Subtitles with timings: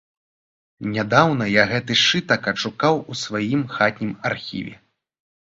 [0.95, 4.75] Нядаўна я гэты сшытак адшукаў у сваім хатнім архіве.